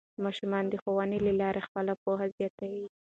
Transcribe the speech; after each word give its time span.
ماشومان 0.23 0.63
د 0.69 0.73
ښوونې 0.81 1.19
له 1.25 1.31
لارې 1.41 1.65
خپله 1.67 1.93
پوهه 2.03 2.25
زیاتوي 2.37 2.85